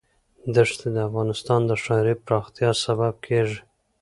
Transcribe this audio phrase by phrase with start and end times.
[0.55, 3.59] دښتې د افغانستان د ښاري پراختیا سبب کېږي.